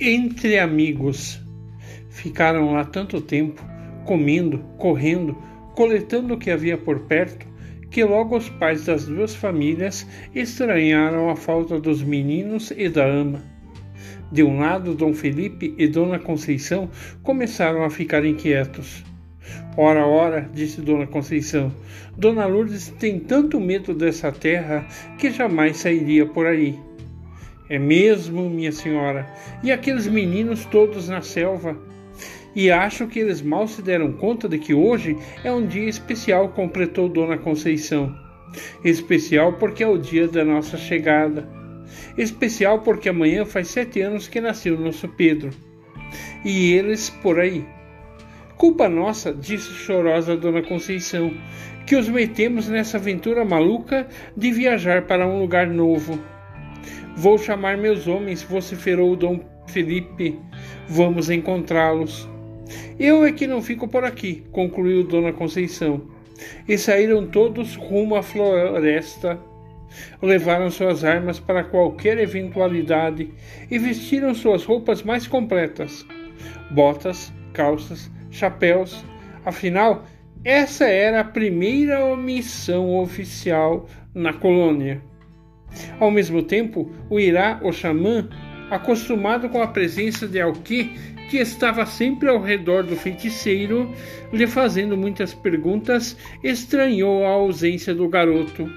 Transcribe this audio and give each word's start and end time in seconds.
entre 0.00 0.58
amigos. 0.58 1.40
Ficaram 2.08 2.72
lá 2.72 2.84
tanto 2.84 3.20
tempo, 3.20 3.62
comendo, 4.04 4.58
correndo, 4.78 5.36
coletando 5.74 6.34
o 6.34 6.38
que 6.38 6.50
havia 6.50 6.78
por 6.78 7.00
perto, 7.00 7.46
que 7.90 8.02
logo 8.02 8.36
os 8.36 8.48
pais 8.48 8.86
das 8.86 9.04
duas 9.04 9.34
famílias 9.34 10.06
estranharam 10.34 11.28
a 11.28 11.36
falta 11.36 11.78
dos 11.78 12.02
meninos 12.02 12.72
e 12.76 12.88
da 12.88 13.04
ama. 13.04 13.42
De 14.32 14.42
um 14.42 14.60
lado, 14.60 14.94
Dom 14.94 15.12
Felipe 15.12 15.74
e 15.76 15.86
Dona 15.88 16.18
Conceição 16.18 16.88
começaram 17.22 17.84
a 17.84 17.90
ficar 17.90 18.24
inquietos. 18.24 19.04
Ora, 19.76 20.06
ora, 20.06 20.48
disse 20.54 20.80
Dona 20.80 21.06
Conceição, 21.06 21.74
Dona 22.16 22.46
Lourdes 22.46 22.88
tem 22.98 23.18
tanto 23.18 23.60
medo 23.60 23.92
dessa 23.92 24.30
terra 24.30 24.86
que 25.18 25.30
jamais 25.30 25.78
sairia 25.78 26.26
por 26.26 26.46
aí. 26.46 26.78
É 27.70 27.78
mesmo, 27.78 28.50
minha 28.50 28.72
senhora. 28.72 29.32
E 29.62 29.70
aqueles 29.70 30.08
meninos 30.08 30.64
todos 30.64 31.08
na 31.08 31.22
selva? 31.22 31.78
E 32.52 32.68
acho 32.68 33.06
que 33.06 33.20
eles 33.20 33.40
mal 33.40 33.68
se 33.68 33.80
deram 33.80 34.12
conta 34.12 34.48
de 34.48 34.58
que 34.58 34.74
hoje 34.74 35.16
é 35.44 35.52
um 35.52 35.64
dia 35.64 35.88
especial, 35.88 36.48
completou 36.48 37.08
Dona 37.08 37.38
Conceição. 37.38 38.12
Especial 38.84 39.52
porque 39.52 39.84
é 39.84 39.86
o 39.86 39.96
dia 39.96 40.26
da 40.26 40.44
nossa 40.44 40.76
chegada. 40.76 41.48
Especial 42.18 42.80
porque 42.80 43.08
amanhã 43.08 43.44
faz 43.44 43.68
sete 43.68 44.00
anos 44.00 44.26
que 44.26 44.40
nasceu 44.40 44.76
nosso 44.76 45.06
Pedro. 45.06 45.50
E 46.44 46.72
eles 46.72 47.08
por 47.08 47.38
aí. 47.38 47.64
Culpa 48.56 48.88
nossa, 48.88 49.32
disse 49.32 49.72
chorosa 49.74 50.36
Dona 50.36 50.60
Conceição, 50.60 51.32
que 51.86 51.94
os 51.94 52.08
metemos 52.08 52.68
nessa 52.68 52.96
aventura 52.96 53.44
maluca 53.44 54.08
de 54.36 54.50
viajar 54.50 55.02
para 55.02 55.24
um 55.24 55.38
lugar 55.38 55.68
novo. 55.68 56.18
Vou 57.20 57.36
chamar 57.36 57.76
meus 57.76 58.08
homens, 58.08 58.42
vociferou 58.42 59.14
Dom 59.14 59.40
Felipe. 59.66 60.40
Vamos 60.88 61.28
encontrá-los. 61.28 62.26
Eu 62.98 63.22
é 63.26 63.30
que 63.30 63.46
não 63.46 63.60
fico 63.60 63.86
por 63.86 64.04
aqui, 64.04 64.42
concluiu 64.50 65.04
Dona 65.04 65.30
Conceição. 65.30 66.00
E 66.66 66.78
saíram 66.78 67.26
todos 67.26 67.76
rumo 67.76 68.16
à 68.16 68.22
floresta. 68.22 69.38
Levaram 70.22 70.70
suas 70.70 71.04
armas 71.04 71.38
para 71.38 71.62
qualquer 71.62 72.16
eventualidade 72.16 73.30
e 73.70 73.78
vestiram 73.78 74.34
suas 74.34 74.64
roupas 74.64 75.02
mais 75.02 75.26
completas: 75.26 76.06
botas, 76.70 77.30
calças, 77.52 78.10
chapéus. 78.30 79.04
Afinal, 79.44 80.06
essa 80.42 80.86
era 80.86 81.20
a 81.20 81.24
primeira 81.24 82.16
missão 82.16 82.98
oficial 82.98 83.86
na 84.14 84.32
colônia. 84.32 85.09
Ao 85.98 86.10
mesmo 86.10 86.42
tempo, 86.42 86.90
o 87.08 87.18
Irá, 87.18 87.60
o 87.62 87.72
xamã, 87.72 88.28
acostumado 88.70 89.48
com 89.48 89.62
a 89.62 89.66
presença 89.66 90.26
de 90.26 90.40
Alki, 90.40 90.94
que 91.30 91.38
estava 91.38 91.86
sempre 91.86 92.28
ao 92.28 92.40
redor 92.40 92.82
do 92.82 92.96
feiticeiro, 92.96 93.90
lhe 94.32 94.46
fazendo 94.46 94.96
muitas 94.96 95.32
perguntas, 95.32 96.16
estranhou 96.42 97.24
a 97.24 97.30
ausência 97.30 97.94
do 97.94 98.08
garoto. 98.08 98.68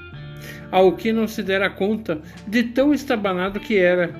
Alki 0.71 1.11
não 1.11 1.27
se 1.27 1.41
dera 1.41 1.69
conta 1.69 2.21
de 2.47 2.63
tão 2.63 2.93
estabanado 2.93 3.59
que 3.59 3.77
era, 3.77 4.15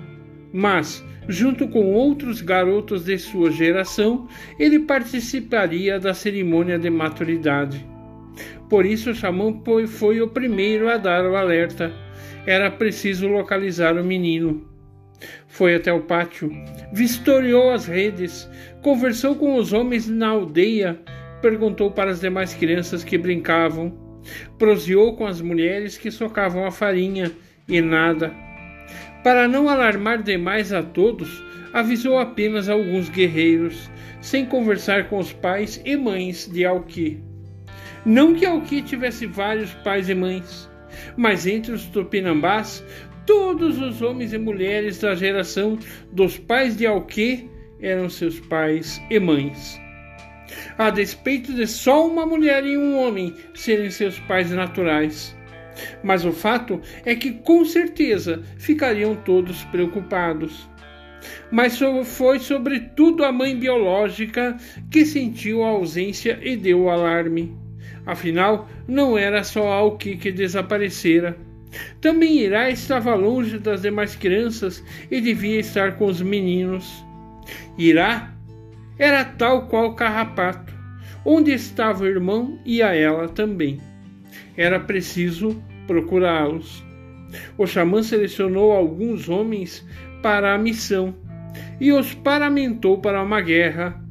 mas, 0.52 1.04
junto 1.28 1.68
com 1.68 1.94
outros 1.94 2.42
garotos 2.42 3.06
de 3.06 3.18
sua 3.18 3.52
geração, 3.52 4.28
ele 4.60 4.80
participaria 4.80 6.00
da 6.00 6.14
cerimônia 6.14 6.78
de 6.78 6.90
maturidade. 6.90 7.86
Por 8.70 8.86
isso, 8.86 9.12
o 9.12 9.16
xamã 9.16 9.54
foi 9.88 10.22
o 10.22 10.28
primeiro 10.28 10.90
a 10.90 10.98
dar 10.98 11.24
o 11.26 11.36
alerta 11.36 11.94
era 12.46 12.70
preciso 12.70 13.28
localizar 13.28 13.98
o 13.98 14.04
menino. 14.04 14.68
Foi 15.48 15.76
até 15.76 15.94
o 15.94 16.02
pátio, 16.02 16.52
vistoriou 16.92 17.72
as 17.72 17.86
redes, 17.86 18.50
conversou 18.82 19.36
com 19.36 19.56
os 19.56 19.72
homens 19.72 20.10
na 20.10 20.30
aldeia, 20.30 21.00
perguntou 21.42 21.92
para 21.92 22.12
as 22.12 22.20
demais 22.20 22.54
crianças 22.54 23.04
que 23.04 23.18
brincavam, 23.18 23.98
proseou 24.58 25.16
com 25.16 25.26
as 25.26 25.40
mulheres 25.40 25.98
que 25.98 26.12
socavam 26.12 26.66
a 26.66 26.72
farinha 26.72 27.32
e 27.68 27.80
nada. 27.80 28.34
Para 29.24 29.48
não 29.48 29.70
alarmar 29.70 30.22
demais 30.22 30.74
a 30.74 30.84
todos, 30.84 31.42
avisou 31.72 32.18
apenas 32.18 32.68
alguns 32.68 33.08
guerreiros, 33.10 33.90
sem 34.20 34.46
conversar 34.46 35.08
com 35.08 35.18
os 35.18 35.32
pais 35.32 35.82
e 35.86 35.96
mães 35.96 36.50
de 36.52 36.66
Alki. 36.66 37.24
Não 38.06 38.34
que 38.34 38.46
Alki 38.46 38.82
tivesse 38.82 39.26
vários 39.26 39.74
pais 39.76 40.10
e 40.10 40.16
mães 40.16 40.70
mas 41.18 41.46
entre 41.48 41.72
os 41.72 41.86
tupinambás, 41.86 42.84
todos 43.26 43.80
os 43.80 44.02
homens 44.02 44.34
e 44.34 44.38
mulheres 44.38 45.00
da 45.00 45.16
geração 45.16 45.78
dos 46.12 46.38
pais 46.38 46.76
de 46.76 46.86
Alquê 46.86 47.48
eram 47.82 48.10
seus 48.10 48.40
pais 48.40 49.02
e 49.10 49.20
mães. 49.20 49.80
A 50.78 50.90
despeito 50.90 51.54
de 51.54 51.66
só 51.68 52.08
uma 52.08 52.26
mulher 52.26 52.66
e 52.66 52.78
um 52.78 52.98
homem 52.98 53.34
serem 53.54 53.90
seus 53.90 54.20
pais 54.22 54.52
naturais. 54.52 55.36
Mas 56.04 56.24
o 56.24 56.32
fato 56.32 56.82
é 57.06 57.16
que 57.16 57.32
com 57.32 57.66
certeza 57.66 58.44
ficariam 58.58 59.16
todos 59.16 59.64
preocupados. 59.66 60.70
Mas 61.52 61.80
foi 62.06 62.40
sobretudo 62.40 63.24
a 63.24 63.32
mãe 63.32 63.58
biológica 63.58 64.58
que 64.92 65.06
sentiu 65.06 65.64
a 65.64 65.70
ausência 65.70 66.40
e 66.42 66.56
deu 66.56 66.84
o 66.84 66.90
alarme. 66.90 67.63
Afinal, 68.06 68.68
não 68.88 69.18
era 69.18 69.44
só 69.44 69.72
Alki 69.72 70.18
que 70.18 70.32
desaparecera. 70.32 71.38
Também 72.02 72.40
Irá 72.40 72.70
estava 72.70 73.16
longe 73.16 73.58
das 73.58 73.82
demais 73.82 74.16
crianças 74.16 74.84
e 75.10 75.20
devia 75.22 75.60
estar 75.60 75.98
com 75.98 76.06
os 76.06 76.22
meninos. 76.22 77.04
Irá 77.78 78.34
era 79.00 79.26
tal 79.26 79.68
qual 79.68 79.96
Carrapato, 79.96 80.74
onde 81.26 81.52
estava 81.52 82.04
o 82.04 82.08
irmão 82.08 82.60
e 82.64 82.84
a 82.84 82.94
ela 82.94 83.28
também. 83.28 83.82
Era 84.56 84.80
preciso 84.80 85.62
procurá-los. 85.88 86.84
O 87.58 87.66
xamã 87.66 88.04
selecionou 88.04 88.72
alguns 88.72 89.28
homens 89.28 89.86
para 90.22 90.54
a 90.54 90.58
missão 90.58 91.16
e 91.80 91.92
os 91.92 92.14
paramentou 92.14 93.00
para 93.00 93.24
uma 93.24 93.42
guerra 93.42 94.03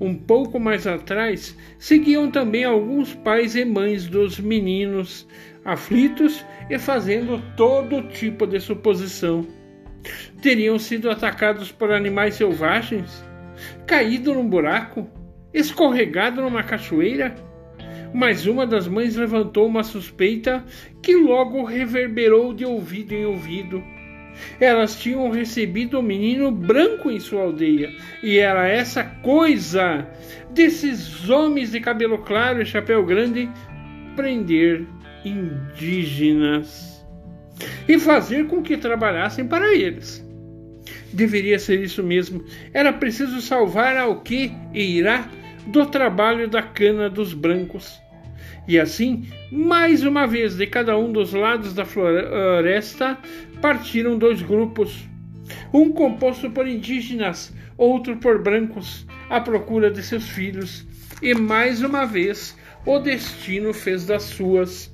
um 0.00 0.14
pouco 0.14 0.58
mais 0.58 0.86
atrás, 0.86 1.56
seguiam 1.78 2.30
também 2.30 2.64
alguns 2.64 3.14
pais 3.14 3.54
e 3.54 3.64
mães 3.64 4.06
dos 4.06 4.38
meninos, 4.40 5.26
aflitos 5.64 6.44
e 6.68 6.78
fazendo 6.78 7.42
todo 7.56 8.08
tipo 8.08 8.46
de 8.46 8.60
suposição. 8.60 9.46
Teriam 10.40 10.78
sido 10.78 11.10
atacados 11.10 11.70
por 11.70 11.92
animais 11.92 12.34
selvagens? 12.34 13.24
Caído 13.86 14.34
num 14.34 14.48
buraco? 14.48 15.08
Escorregado 15.54 16.42
numa 16.42 16.62
cachoeira? 16.62 17.34
Mas 18.12 18.46
uma 18.46 18.66
das 18.66 18.88
mães 18.88 19.16
levantou 19.16 19.66
uma 19.66 19.84
suspeita 19.84 20.64
que 21.00 21.14
logo 21.14 21.62
reverberou 21.64 22.52
de 22.52 22.64
ouvido 22.64 23.14
em 23.14 23.24
ouvido. 23.24 23.82
Elas 24.60 24.96
tinham 24.96 25.30
recebido 25.30 25.98
um 25.98 26.02
menino 26.02 26.50
branco 26.50 27.10
em 27.10 27.20
sua 27.20 27.42
aldeia, 27.42 27.90
e 28.22 28.38
era 28.38 28.66
essa 28.68 29.04
coisa 29.04 30.06
desses 30.50 31.28
homens 31.28 31.72
de 31.72 31.80
cabelo 31.80 32.18
claro 32.18 32.60
e 32.60 32.66
chapéu 32.66 33.04
grande 33.04 33.48
prender 34.16 34.84
indígenas 35.24 36.92
e 37.88 37.98
fazer 37.98 38.46
com 38.46 38.62
que 38.62 38.76
trabalhassem 38.76 39.46
para 39.46 39.72
eles. 39.74 40.24
Deveria 41.12 41.58
ser 41.58 41.80
isso 41.80 42.02
mesmo. 42.02 42.44
Era 42.72 42.92
preciso 42.92 43.40
salvar 43.40 43.96
Alque 43.96 44.52
e 44.72 44.98
Irá 44.98 45.28
do 45.66 45.86
trabalho 45.86 46.48
da 46.48 46.62
cana 46.62 47.08
dos 47.08 47.34
brancos. 47.34 48.01
E 48.66 48.78
assim, 48.78 49.26
mais 49.50 50.04
uma 50.04 50.26
vez, 50.26 50.56
de 50.56 50.66
cada 50.66 50.96
um 50.96 51.10
dos 51.12 51.32
lados 51.32 51.74
da 51.74 51.84
floresta 51.84 53.18
partiram 53.60 54.16
dois 54.16 54.40
grupos, 54.40 55.08
um 55.72 55.90
composto 55.90 56.50
por 56.50 56.66
indígenas, 56.66 57.52
outro 57.76 58.16
por 58.16 58.40
brancos, 58.42 59.06
à 59.28 59.40
procura 59.40 59.90
de 59.90 60.02
seus 60.02 60.28
filhos. 60.28 60.86
E 61.20 61.34
mais 61.34 61.82
uma 61.82 62.04
vez, 62.04 62.56
o 62.86 62.98
destino 62.98 63.72
fez 63.72 64.06
das 64.06 64.24
suas. 64.24 64.92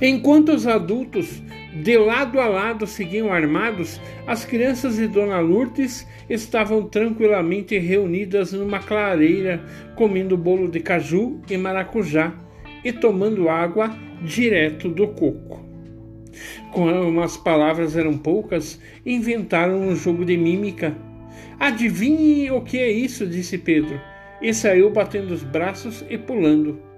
Enquanto 0.00 0.52
os 0.52 0.66
adultos 0.66 1.42
de 1.74 1.96
lado 1.96 2.38
a 2.38 2.46
lado 2.46 2.86
seguiam 2.86 3.32
armados, 3.32 3.98
as 4.26 4.44
crianças 4.44 4.98
e 4.98 5.06
Dona 5.06 5.40
Lourdes 5.40 6.06
estavam 6.28 6.82
tranquilamente 6.82 7.78
reunidas 7.78 8.52
numa 8.52 8.78
clareira, 8.78 9.64
comendo 9.96 10.36
bolo 10.36 10.68
de 10.68 10.80
caju 10.80 11.40
e 11.48 11.56
maracujá 11.56 12.34
e 12.84 12.92
tomando 12.92 13.48
água 13.48 13.90
direto 14.22 14.88
do 14.88 15.08
coco. 15.08 15.64
Como 16.72 17.20
as 17.22 17.36
palavras 17.36 17.96
eram 17.96 18.18
poucas, 18.18 18.78
inventaram 19.04 19.80
um 19.80 19.96
jogo 19.96 20.24
de 20.24 20.36
mímica. 20.36 20.94
Adivinhe 21.58 22.50
o 22.50 22.60
que 22.60 22.78
é 22.78 22.90
isso, 22.90 23.26
disse 23.26 23.56
Pedro, 23.56 23.98
e 24.42 24.52
saiu 24.52 24.90
batendo 24.90 25.32
os 25.32 25.42
braços 25.42 26.04
e 26.10 26.18
pulando. 26.18 26.91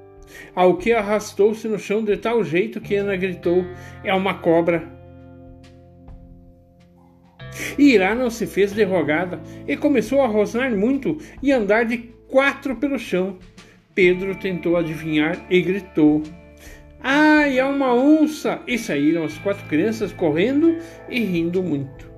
Ao 0.54 0.76
que 0.76 0.92
arrastou-se 0.92 1.66
no 1.68 1.78
chão 1.78 2.04
de 2.04 2.16
tal 2.16 2.42
jeito 2.44 2.80
que 2.80 2.94
Ana 2.94 3.16
gritou: 3.16 3.64
É 4.02 4.12
uma 4.14 4.34
cobra. 4.34 4.92
Irá 7.78 8.14
não 8.14 8.30
se 8.30 8.46
fez 8.46 8.72
derrogada 8.72 9.40
e 9.66 9.76
começou 9.76 10.20
a 10.22 10.26
rosnar 10.26 10.70
muito 10.70 11.18
e 11.42 11.52
andar 11.52 11.84
de 11.84 11.98
quatro 12.28 12.76
pelo 12.76 12.98
chão. 12.98 13.38
Pedro 13.94 14.34
tentou 14.34 14.76
adivinhar 14.76 15.44
e 15.48 15.60
gritou: 15.62 16.22
Ai, 17.00 17.58
é 17.58 17.64
uma 17.64 17.94
onça! 17.94 18.60
E 18.66 18.76
saíram 18.78 19.24
as 19.24 19.38
quatro 19.38 19.66
crianças 19.68 20.12
correndo 20.12 20.76
e 21.08 21.20
rindo 21.20 21.62
muito. 21.62 22.12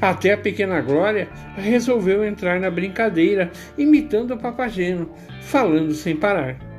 Até 0.00 0.32
a 0.32 0.38
pequena 0.38 0.80
Glória 0.80 1.28
resolveu 1.56 2.24
entrar 2.24 2.60
na 2.60 2.70
brincadeira, 2.70 3.50
imitando 3.76 4.34
o 4.34 4.38
papageno, 4.38 5.10
falando 5.42 5.92
sem 5.92 6.14
parar. 6.14 6.73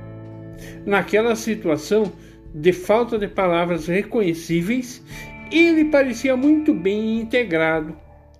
Naquela 0.85 1.35
situação 1.35 2.11
de 2.53 2.71
falta 2.71 3.17
de 3.17 3.27
palavras 3.27 3.87
reconhecíveis, 3.87 5.03
ele 5.51 5.85
parecia 5.85 6.35
muito 6.35 6.73
bem 6.73 7.19
integrado. 7.19 7.95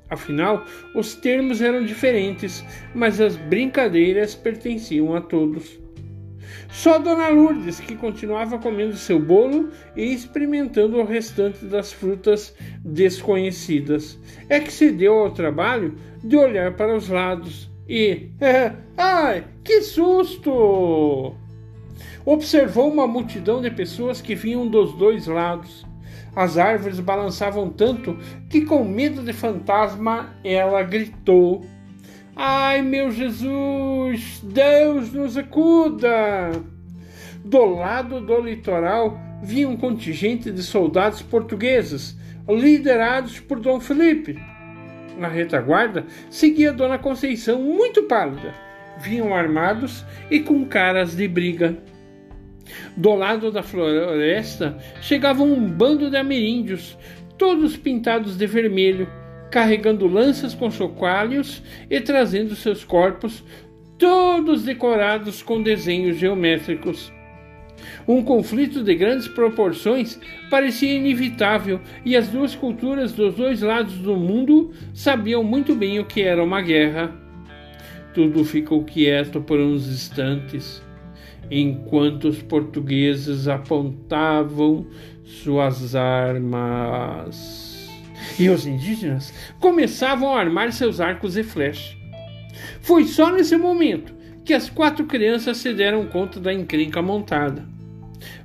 Afinal, 0.10 0.64
os 0.94 1.16
termos 1.16 1.62
eram 1.62 1.84
diferentes, 1.84 2.64
mas 2.94 3.20
as 3.20 3.36
brincadeiras 3.36 4.36
pertenciam 4.36 5.16
a 5.16 5.22
todos. 5.22 5.80
Só 6.70 7.00
Dona 7.00 7.30
Lourdes, 7.30 7.80
que 7.80 7.96
continuava 7.96 8.60
comendo 8.60 8.96
seu 8.96 9.20
bolo 9.20 9.70
e 9.96 10.14
experimentando 10.14 10.98
o 10.98 11.06
restante 11.06 11.66
das 11.66 11.92
frutas 11.92 12.54
desconhecidas, 12.84 14.20
é 14.50 14.60
que 14.60 14.72
se 14.72 14.92
deu 14.92 15.14
ao 15.20 15.32
trabalho 15.32 15.96
de 16.24 16.36
olhar 16.36 16.76
para 16.76 16.96
os 16.96 17.10
lados 17.10 17.70
e. 17.88 18.30
ai, 18.98 19.46
que 19.64 19.82
susto! 19.82 21.36
Observou 22.26 22.92
uma 22.92 23.06
multidão 23.06 23.62
de 23.62 23.70
pessoas 23.70 24.20
que 24.20 24.34
vinham 24.34 24.68
dos 24.68 24.94
dois 24.94 25.28
lados. 25.28 25.86
As 26.36 26.58
árvores 26.58 27.00
balançavam 27.00 27.70
tanto 27.70 28.18
que, 28.50 28.62
com 28.62 28.84
medo 28.84 29.22
de 29.22 29.32
fantasma, 29.32 30.36
ela 30.44 30.82
gritou: 30.82 31.64
Ai, 32.36 32.82
meu 32.82 33.12
Jesus, 33.12 34.42
Deus 34.44 35.14
nos 35.14 35.38
acuda! 35.38 36.52
Do 37.44 37.64
lado 37.64 38.20
do 38.20 38.42
litoral 38.42 39.20
vinha 39.44 39.70
um 39.70 39.78
contingente 39.78 40.52
de 40.52 40.64
soldados 40.64 41.22
portugueses, 41.22 42.18
liderados 42.50 43.40
por 43.40 43.60
Dom 43.60 43.80
Felipe. 43.80 44.36
Na 45.18 45.28
retaguarda 45.28 46.06
seguia 46.30 46.74
Dona 46.74 46.98
Conceição, 46.98 47.62
muito 47.62 48.04
pálida. 48.04 48.54
Vinham 49.00 49.34
armados 49.34 50.04
e 50.30 50.40
com 50.40 50.66
caras 50.66 51.16
de 51.16 51.28
briga. 51.28 51.78
Do 52.96 53.14
lado 53.14 53.52
da 53.52 53.62
floresta 53.62 54.78
chegava 55.02 55.44
um 55.44 55.70
bando 55.70 56.10
de 56.10 56.18
ameríndios, 56.18 56.98
todos 57.38 57.76
pintados 57.76 58.38
de 58.38 58.48
vermelho, 58.48 59.08
carregando 59.52 60.08
lanças 60.08 60.54
com 60.54 60.72
chocalhos 60.72 61.62
e 61.90 62.00
trazendo 62.00 62.56
seus 62.56 62.84
corpos, 62.84 63.44
todos 63.98 64.64
decorados 64.64 65.42
com 65.42 65.62
desenhos 65.62 66.18
geométricos. 66.18 67.12
Um 68.08 68.24
conflito 68.24 68.84
de 68.84 68.96
grandes 68.96 69.28
proporções 69.28 70.20
parecia 70.50 70.94
inevitável 70.94 71.80
e 72.06 72.16
as 72.16 72.28
duas 72.28 72.56
culturas 72.56 73.14
dos 73.14 73.36
dois 73.36 73.62
lados 73.62 73.98
do 73.98 74.16
mundo 74.16 74.72
sabiam 74.94 75.44
muito 75.44 75.76
bem 75.76 76.00
o 76.00 76.06
que 76.06 76.22
era 76.22 76.44
uma 76.44 76.62
guerra. 76.62 77.14
Tudo 78.14 78.46
ficou 78.46 78.84
quieto 78.84 79.42
por 79.42 79.60
uns 79.60 79.88
instantes 79.88 80.82
enquanto 81.50 82.28
os 82.28 82.42
portugueses 82.42 83.48
apontavam 83.48 84.86
suas 85.24 85.96
armas. 85.96 87.90
E 88.40 88.50
os 88.50 88.66
indígenas 88.66 89.34
começavam 89.60 90.36
a 90.36 90.40
armar 90.40 90.72
seus 90.72 91.00
arcos 91.00 91.38
e 91.38 91.44
flechas. 91.44 91.96
Foi 92.82 93.06
só 93.06 93.32
nesse 93.32 93.56
momento 93.58 94.14
que 94.44 94.54
as 94.54 94.70
quatro 94.70 95.06
crianças 95.06 95.58
se 95.58 95.74
deram 95.74 96.06
conta 96.06 96.40
da 96.40 96.54
encrenca 96.54 97.02
montada. 97.02 97.66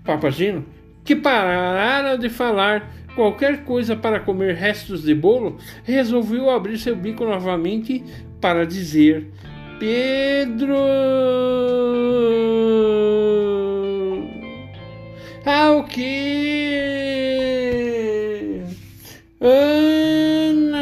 Papagino, 0.05 0.64
que 1.05 1.14
parara 1.14 2.17
de 2.17 2.29
falar 2.29 2.91
qualquer 3.14 3.64
coisa 3.64 3.96
para 3.96 4.20
comer 4.20 4.55
restos 4.55 5.03
de 5.03 5.14
bolo, 5.14 5.58
resolveu 5.85 6.50
abrir 6.50 6.79
seu 6.79 6.96
bico 6.96 7.25
novamente 7.25 8.03
para 8.41 8.64
dizer: 8.64 9.26
Pedro! 9.79 10.76
Ah, 15.44 15.72
o 15.72 15.84
que? 15.84 16.81
Ana! 19.40 20.76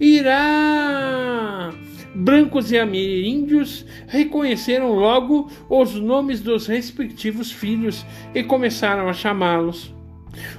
Irá! 0.00 1.70
Brancos 2.14 2.72
e 2.72 2.78
ameríndios 2.78 3.84
reconheceram 4.06 4.92
logo 4.92 5.50
os 5.68 5.94
nomes 5.96 6.40
dos 6.40 6.66
respectivos 6.66 7.52
filhos 7.52 8.06
e 8.34 8.42
começaram 8.42 9.06
a 9.06 9.12
chamá-los. 9.12 9.94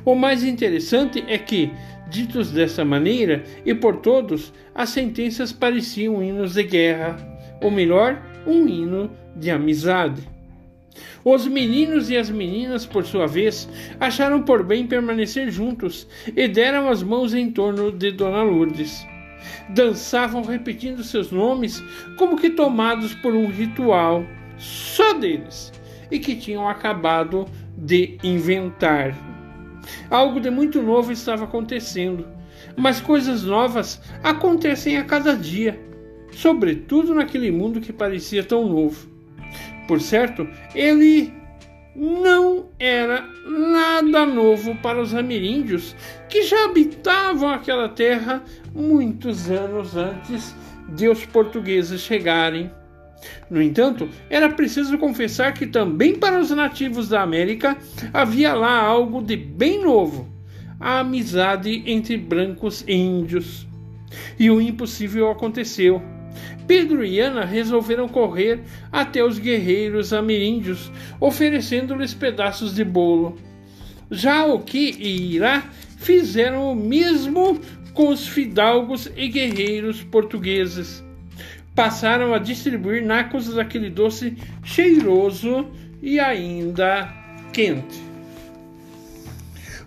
O 0.05 0.13
mais 0.13 0.43
interessante 0.43 1.23
é 1.27 1.39
que, 1.39 1.71
ditos 2.09 2.51
dessa 2.51 2.85
maneira 2.85 3.43
e 3.65 3.73
por 3.73 3.97
todos, 3.97 4.53
as 4.75 4.89
sentenças 4.89 5.51
pareciam 5.51 6.21
hinos 6.21 6.53
de 6.53 6.63
guerra, 6.63 7.17
ou 7.59 7.71
melhor, 7.71 8.21
um 8.45 8.67
hino 8.67 9.09
de 9.35 9.49
amizade. 9.49 10.40
Os 11.23 11.45
meninos 11.45 12.09
e 12.09 12.17
as 12.17 12.29
meninas, 12.29 12.85
por 12.85 13.05
sua 13.05 13.27
vez, 13.27 13.69
acharam 13.99 14.41
por 14.41 14.63
bem 14.63 14.87
permanecer 14.87 15.51
juntos 15.51 16.07
e 16.35 16.47
deram 16.47 16.89
as 16.89 17.03
mãos 17.03 17.33
em 17.33 17.51
torno 17.51 17.91
de 17.91 18.11
Dona 18.11 18.41
Lourdes. 18.41 19.05
Dançavam 19.69 20.43
repetindo 20.43 21.03
seus 21.03 21.31
nomes 21.31 21.83
como 22.17 22.37
que 22.37 22.49
tomados 22.49 23.13
por 23.15 23.33
um 23.35 23.47
ritual 23.47 24.25
só 24.57 25.13
deles 25.13 25.71
e 26.09 26.19
que 26.19 26.35
tinham 26.35 26.67
acabado 26.67 27.47
de 27.77 28.17
inventar. 28.23 29.15
Algo 30.09 30.39
de 30.39 30.49
muito 30.49 30.81
novo 30.81 31.11
estava 31.11 31.45
acontecendo, 31.45 32.27
mas 32.75 32.99
coisas 32.99 33.43
novas 33.43 34.01
acontecem 34.23 34.97
a 34.97 35.03
cada 35.03 35.35
dia, 35.35 35.79
sobretudo 36.31 37.13
naquele 37.13 37.51
mundo 37.51 37.81
que 37.81 37.93
parecia 37.93 38.43
tão 38.43 38.67
novo. 38.67 39.10
Por 39.87 39.99
certo, 40.01 40.47
ele 40.73 41.33
não 41.95 42.69
era 42.79 43.27
nada 43.45 44.25
novo 44.25 44.75
para 44.75 45.01
os 45.01 45.13
ameríndios 45.13 45.95
que 46.29 46.43
já 46.43 46.65
habitavam 46.65 47.49
aquela 47.49 47.89
terra 47.89 48.41
muitos 48.73 49.49
anos 49.49 49.95
antes 49.97 50.55
de 50.89 51.09
os 51.09 51.25
portugueses 51.25 52.01
chegarem. 52.01 52.71
No 53.49 53.61
entanto, 53.61 54.09
era 54.29 54.49
preciso 54.49 54.97
confessar 54.97 55.53
que 55.53 55.67
também 55.67 56.15
para 56.15 56.39
os 56.39 56.49
nativos 56.51 57.09
da 57.09 57.21
América 57.21 57.77
havia 58.13 58.53
lá 58.53 58.79
algo 58.79 59.21
de 59.21 59.35
bem 59.35 59.81
novo: 59.81 60.27
a 60.79 60.99
amizade 60.99 61.83
entre 61.85 62.17
brancos 62.17 62.83
e 62.87 62.95
índios. 62.95 63.67
E 64.39 64.49
o 64.49 64.59
impossível 64.59 65.29
aconteceu. 65.29 66.01
Pedro 66.67 67.03
e 67.03 67.19
Ana 67.19 67.43
resolveram 67.43 68.07
correr 68.07 68.61
até 68.91 69.23
os 69.23 69.37
guerreiros 69.37 70.13
ameríndios, 70.13 70.91
oferecendo-lhes 71.19 72.13
pedaços 72.13 72.75
de 72.75 72.83
bolo. 72.83 73.37
Já 74.09 74.45
o 74.45 74.59
que 74.59 74.95
e 74.99 75.35
Irá 75.35 75.63
fizeram 75.97 76.71
o 76.71 76.75
mesmo 76.75 77.59
com 77.93 78.09
os 78.09 78.27
fidalgos 78.27 79.09
e 79.15 79.27
guerreiros 79.27 80.01
portugueses. 80.03 81.03
Passaram 81.75 82.33
a 82.33 82.37
distribuir 82.37 83.05
nacos 83.05 83.53
daquele 83.53 83.89
doce 83.89 84.37
cheiroso 84.63 85.67
e 86.01 86.19
ainda 86.19 87.07
quente. 87.53 88.01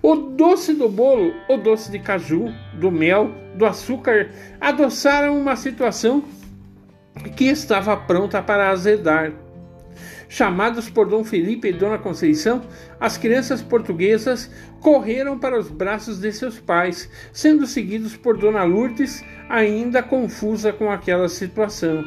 O 0.03 0.17
doce 0.17 0.75
do 0.75 0.89
bolo, 0.89 1.33
o 1.49 1.57
doce 1.57 1.91
de 1.91 1.99
caju, 1.99 2.53
do 2.75 2.91
mel, 2.91 3.44
do 3.55 3.67
açúcar 3.67 4.31
adoçaram 4.61 5.39
uma 5.39 5.57
situação 5.57 6.25
que 7.37 7.45
estava 7.45 7.97
pronta 7.97 8.43
para 8.43 8.71
azedar. 8.71 9.33
Chamados 10.29 10.91
por 10.91 11.07
Dom 11.07 11.23
Felipe 11.23 11.69
e 11.69 11.73
Dona 11.73 11.99
Conceição, 11.99 12.63
as 12.99 13.17
crianças 13.17 13.63
portuguesas 13.63 14.51
correram 14.81 15.39
para 15.39 15.59
os 15.59 15.71
braços 15.71 16.19
de 16.19 16.33
seus 16.33 16.59
pais, 16.59 17.09
sendo 17.33 17.67
seguidos 17.67 18.17
por 18.17 18.37
Dona 18.37 18.65
Lourdes, 18.65 19.25
ainda 19.49 20.03
confusa 20.03 20.73
com 20.73 20.91
aquela 20.91 21.29
situação. 21.29 22.05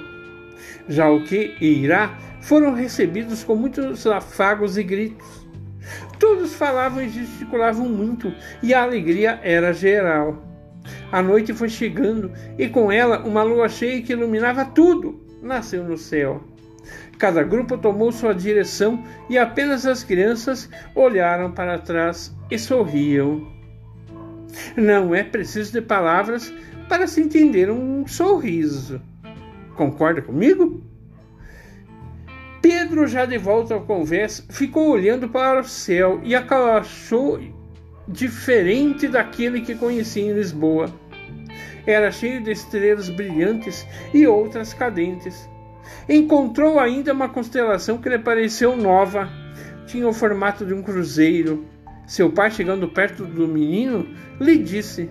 Já 0.89 1.09
o 1.09 1.23
que 1.23 1.55
e 1.61 1.83
Irá 1.83 2.17
foram 2.41 2.73
recebidos 2.73 3.43
com 3.43 3.55
muitos 3.55 4.05
afagos 4.05 4.77
e 4.77 4.83
gritos. 4.83 5.47
Todos 6.19 6.53
falavam 6.53 7.01
e 7.03 7.09
gesticulavam 7.09 7.87
muito, 7.87 8.33
e 8.61 8.73
a 8.73 8.83
alegria 8.83 9.39
era 9.43 9.71
geral. 9.71 10.43
A 11.11 11.21
noite 11.21 11.53
foi 11.53 11.69
chegando 11.69 12.31
e 12.57 12.67
com 12.67 12.91
ela 12.91 13.19
uma 13.19 13.43
lua 13.43 13.69
cheia 13.69 14.01
que 14.01 14.13
iluminava 14.13 14.65
tudo 14.65 15.19
nasceu 15.41 15.83
no 15.83 15.97
céu. 15.97 16.43
Cada 17.17 17.43
grupo 17.43 17.77
tomou 17.77 18.11
sua 18.11 18.33
direção 18.33 19.03
e 19.29 19.37
apenas 19.37 19.85
as 19.85 20.03
crianças 20.03 20.69
olharam 20.95 21.51
para 21.51 21.79
trás 21.79 22.35
e 22.49 22.57
sorriam. 22.57 23.47
Não 24.75 25.13
é 25.13 25.23
preciso 25.23 25.73
de 25.73 25.81
palavras 25.81 26.53
para 26.87 27.07
se 27.07 27.21
entender 27.21 27.69
um 27.69 28.07
sorriso. 28.07 29.01
Concorda 29.75 30.21
comigo? 30.21 30.81
Pedro, 32.61 33.07
já 33.07 33.25
de 33.25 33.37
volta 33.37 33.73
ao 33.73 33.81
conversa, 33.81 34.43
ficou 34.49 34.89
olhando 34.89 35.29
para 35.29 35.61
o 35.61 35.63
céu 35.63 36.19
e 36.23 36.35
achou 36.35 37.39
diferente 38.07 39.07
daquele 39.07 39.61
que 39.61 39.75
conhecia 39.75 40.23
em 40.23 40.33
Lisboa. 40.33 40.89
Era 41.85 42.11
cheio 42.11 42.43
de 42.43 42.51
estrelas 42.51 43.09
brilhantes 43.09 43.85
e 44.13 44.27
outras 44.27 44.73
cadentes. 44.73 45.49
Encontrou 46.07 46.79
ainda 46.79 47.13
uma 47.13 47.29
constelação 47.29 47.97
que 47.97 48.09
lhe 48.09 48.19
pareceu 48.19 48.75
nova. 48.75 49.29
Tinha 49.85 50.07
o 50.07 50.13
formato 50.13 50.65
de 50.65 50.73
um 50.73 50.81
cruzeiro. 50.81 51.65
Seu 52.05 52.29
pai, 52.29 52.51
chegando 52.51 52.87
perto 52.87 53.25
do 53.25 53.47
menino, 53.47 54.07
lhe 54.39 54.57
disse: 54.57 55.09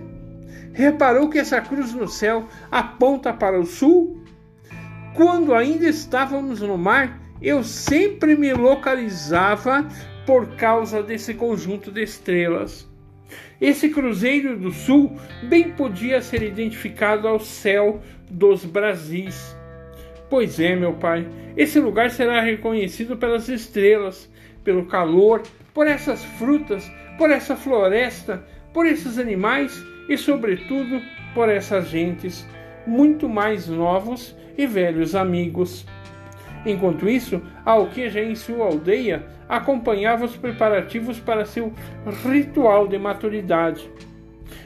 Reparou 0.73 1.29
que 1.29 1.39
essa 1.39 1.59
cruz 1.61 1.93
no 1.93 2.07
céu 2.07 2.47
aponta 2.71 3.33
para 3.33 3.59
o 3.59 3.65
sul? 3.65 4.21
Quando 5.15 5.55
ainda 5.55 5.89
estávamos 5.89 6.61
no 6.61 6.77
mar, 6.77 7.19
eu 7.41 7.63
sempre 7.63 8.35
me 8.35 8.53
localizava 8.53 9.87
por 10.27 10.45
causa 10.57 11.01
desse 11.01 11.33
conjunto 11.33 11.89
de 11.89 12.03
estrelas. 12.03 12.85
Esse 13.61 13.89
cruzeiro 13.89 14.57
do 14.57 14.71
sul 14.71 15.17
bem 15.43 15.71
podia 15.71 16.21
ser 16.21 16.43
identificado 16.43 17.29
ao 17.29 17.39
céu 17.39 18.01
dos 18.29 18.65
Brasis. 18.65 19.55
Pois 20.29 20.59
é, 20.59 20.75
meu 20.75 20.93
pai, 20.93 21.25
esse 21.55 21.79
lugar 21.79 22.11
será 22.11 22.41
reconhecido 22.41 23.15
pelas 23.15 23.47
estrelas, 23.47 24.29
pelo 24.65 24.85
calor, 24.85 25.43
por 25.73 25.87
essas 25.87 26.25
frutas, 26.37 26.91
por 27.17 27.31
essa 27.31 27.55
floresta, 27.55 28.45
por 28.73 28.85
esses 28.85 29.17
animais 29.17 29.81
e, 30.09 30.17
sobretudo, 30.17 31.01
por 31.33 31.47
essas 31.47 31.87
gentes, 31.87 32.45
muito 32.85 33.29
mais 33.29 33.69
novos 33.69 34.35
e 34.57 34.67
velhos 34.67 35.15
amigos. 35.15 35.85
Enquanto 36.65 37.07
isso, 37.07 37.41
Alqueja 37.65 38.21
em 38.21 38.35
sua 38.35 38.65
aldeia 38.65 39.25
acompanhava 39.47 40.25
os 40.25 40.35
preparativos 40.35 41.19
para 41.19 41.45
seu 41.45 41.73
ritual 42.29 42.87
de 42.87 42.97
maturidade. 42.97 43.89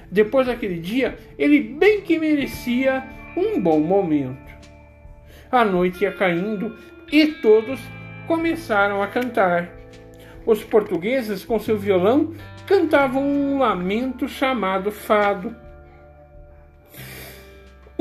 Depois 0.10 0.48
daquele 0.48 0.80
dia, 0.80 1.18
ele 1.38 1.60
bem 1.62 2.02
que 2.02 2.20
merecia 2.20 3.04
um 3.38 3.62
bom 3.62 3.80
momento. 3.80 4.52
A 5.52 5.64
noite 5.64 6.04
ia 6.04 6.12
caindo 6.12 6.76
e 7.12 7.28
todos 7.28 7.80
começaram 8.28 9.02
a 9.02 9.08
cantar. 9.08 9.70
Os 10.46 10.64
portugueses, 10.64 11.46
com 11.46 11.60
seu 11.60 11.78
violão, 11.78 12.34
cantavam 12.66 13.24
um 13.24 13.60
lamento 13.60 14.28
chamado 14.28 14.92
fado. 14.92 15.56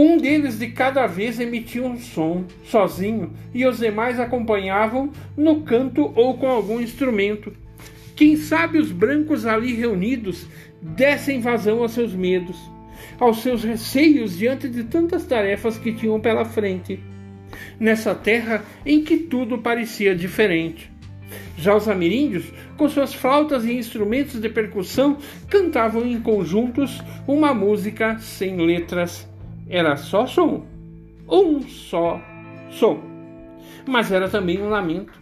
Um 0.02 0.16
deles 0.16 0.58
de 0.58 0.68
cada 0.68 1.06
vez 1.06 1.38
emitia 1.38 1.84
um 1.84 1.98
som, 1.98 2.46
sozinho, 2.64 3.34
e 3.52 3.66
os 3.66 3.80
demais 3.80 4.18
acompanhavam 4.18 5.12
no 5.36 5.60
canto 5.60 6.10
ou 6.16 6.38
com 6.38 6.48
algum 6.48 6.80
instrumento. 6.80 7.52
Quem 8.16 8.34
sabe 8.34 8.78
os 8.78 8.90
brancos 8.90 9.44
ali 9.44 9.74
reunidos 9.74 10.46
dessem 10.80 11.42
vazão 11.42 11.82
aos 11.82 11.92
seus 11.92 12.14
medos, 12.14 12.56
aos 13.18 13.42
seus 13.42 13.62
receios 13.62 14.38
diante 14.38 14.70
de 14.70 14.84
tantas 14.84 15.26
tarefas 15.26 15.76
que 15.76 15.92
tinham 15.92 16.18
pela 16.18 16.46
frente, 16.46 16.98
nessa 17.78 18.14
terra 18.14 18.64
em 18.86 19.04
que 19.04 19.18
tudo 19.18 19.58
parecia 19.58 20.16
diferente. 20.16 20.90
Já 21.58 21.76
os 21.76 21.86
ameríndios, 21.86 22.50
com 22.78 22.88
suas 22.88 23.12
flautas 23.12 23.66
e 23.66 23.74
instrumentos 23.74 24.40
de 24.40 24.48
percussão, 24.48 25.18
cantavam 25.50 26.06
em 26.06 26.18
conjuntos 26.18 27.02
uma 27.28 27.52
música 27.52 28.18
sem 28.18 28.56
letras 28.56 29.28
era 29.70 29.96
só 29.96 30.26
som. 30.26 30.66
Um 31.28 31.62
só 31.62 32.20
som. 32.70 33.00
Mas 33.86 34.10
era 34.10 34.28
também 34.28 34.60
um 34.60 34.68
lamento. 34.68 35.12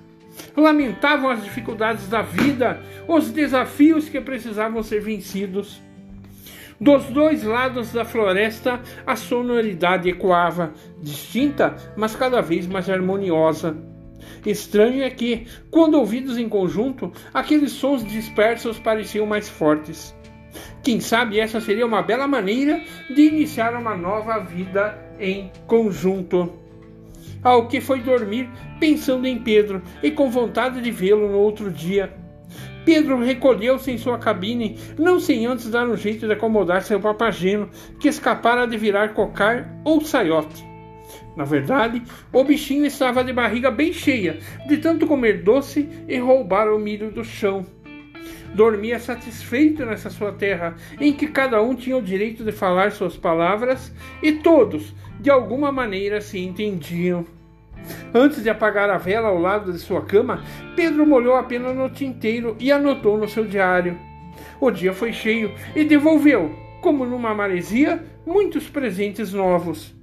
Lamentavam 0.57 1.31
as 1.31 1.45
dificuldades 1.45 2.09
da 2.09 2.23
vida, 2.23 2.81
os 3.07 3.31
desafios 3.31 4.09
que 4.09 4.21
precisavam 4.21 4.83
ser 4.83 5.01
vencidos. 5.01 5.83
Dos 6.81 7.05
dois 7.07 7.43
lados 7.43 7.93
da 7.93 8.05
floresta, 8.05 8.81
a 9.05 9.17
sonoridade 9.17 10.09
ecoava, 10.09 10.73
distinta, 11.03 11.77
mas 11.97 12.15
cada 12.15 12.41
vez 12.41 12.67
mais 12.67 12.89
harmoniosa. 12.89 13.77
Estranho 14.47 15.03
é 15.03 15.11
que, 15.11 15.47
quando 15.71 15.99
ouvidos 15.99 16.39
em 16.39 16.49
conjunto, 16.49 17.13
aqueles 17.35 17.73
sons 17.73 18.05
dispersos 18.05 18.79
pareciam 18.79 19.27
mais 19.27 19.49
fortes. 19.49 20.15
Quem 20.83 21.01
sabe 21.01 21.39
essa 21.39 21.61
seria 21.61 21.87
uma 21.87 22.03
bela 22.03 22.27
maneira 22.27 22.81
de 23.11 23.23
iniciar 23.23 23.75
uma 23.75 23.97
nova 23.97 24.39
vida 24.39 24.99
em 25.19 25.51
conjunto. 25.67 26.53
Ao 27.43 27.69
que 27.69 27.81
foi 27.81 28.01
dormir 28.01 28.49
pensando 28.81 29.27
em 29.27 29.39
Pedro 29.39 29.83
e 30.03 30.11
com 30.11 30.31
vontade 30.31 30.81
de 30.81 30.91
vê-lo 30.91 31.29
no 31.29 31.39
outro 31.39 31.71
dia. 31.71 32.13
Pedro 32.85 33.23
recolheu-se 33.23 33.91
em 33.91 33.99
sua 33.99 34.17
cabine, 34.19 34.79
não 34.99 35.21
sem 35.21 35.45
antes 35.45 35.69
dar 35.69 35.87
um 35.87 35.97
jeito 35.97 36.27
de 36.27 36.33
acomodar 36.33 36.83
seu 36.83 36.99
papageno, 36.99 37.69
que 38.01 38.09
escapara 38.09 38.67
de 38.67 38.79
virar 38.79 39.13
cocar 39.13 39.71
ou 39.85 40.01
saiote. 40.01 40.67
Na 41.37 41.45
verdade, 41.45 42.03
o 42.33 42.43
bichinho 42.43 42.87
estava 42.87 43.23
de 43.23 43.33
barriga 43.33 43.71
bem 43.71 43.93
cheia, 43.93 44.39
de 44.67 44.79
tanto 44.79 45.07
comer 45.07 45.43
doce 45.43 45.89
e 46.09 46.17
roubar 46.19 46.69
o 46.73 46.79
milho 46.79 47.11
do 47.11 47.23
chão 47.23 47.67
dormia 48.55 48.99
satisfeito 48.99 49.85
nessa 49.85 50.11
sua 50.11 50.33
terra, 50.33 50.75
em 51.01 51.13
que 51.13 51.29
cada 51.29 51.63
um 51.63 51.75
tinha 51.75 51.97
o 51.97 52.03
direito 52.03 52.45
de 52.45 52.53
falar 52.53 52.93
suas 52.93 53.17
palavras 53.17 53.93
e 54.23 54.33
todos, 54.33 54.95
de 55.21 55.31
alguma 55.31 55.71
maneira, 55.73 56.21
se 56.21 56.39
entendiam. 56.39 57.25
Antes 58.13 58.43
de 58.43 58.51
apagar 58.51 58.91
a 58.91 58.99
vela 58.99 59.29
ao 59.29 59.39
lado 59.39 59.73
de 59.73 59.79
sua 59.79 60.03
cama, 60.03 60.43
Pedro 60.75 61.07
molhou 61.07 61.37
a 61.37 61.43
pena 61.43 61.73
no 61.73 61.89
tinteiro 61.89 62.57
e 62.59 62.73
anotou 62.73 63.17
no 63.17 63.29
seu 63.29 63.45
diário. 63.45 63.99
O 64.61 64.71
dia 64.71 64.93
foi 64.93 65.13
cheio 65.13 65.55
e 65.75 65.85
devolveu, 65.85 66.55
como 66.81 67.05
numa 67.05 67.35
maresia, 67.35 68.03
muitos 68.27 68.69
presentes 68.69 69.33
novos. 69.33 69.95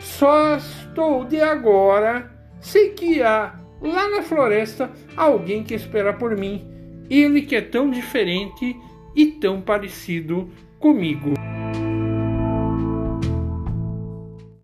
Só 0.00 0.56
estou 0.56 1.24
de 1.24 1.40
agora, 1.40 2.30
sei 2.60 2.90
que 2.90 3.22
há 3.22 3.54
lá 3.80 4.08
na 4.08 4.22
floresta 4.22 4.90
alguém 5.16 5.62
que 5.62 5.74
espera 5.74 6.12
por 6.12 6.36
mim 6.36 6.75
ele 7.10 7.42
que 7.42 7.56
é 7.56 7.60
tão 7.60 7.90
diferente 7.90 8.76
e 9.14 9.26
tão 9.26 9.60
parecido 9.60 10.50
comigo. 10.78 11.34